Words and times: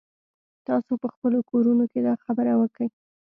تاسو 0.67 0.91
په 1.01 1.07
خپلو 1.13 1.39
کورونو 1.49 1.83
کښې 1.91 2.01
دا 2.07 2.13
خبره 2.25 2.53
وکئ. 2.61 2.87